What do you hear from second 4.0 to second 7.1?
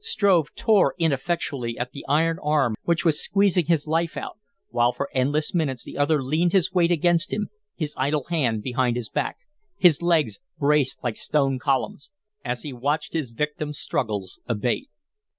out, while for endless minutes the other leaned his weight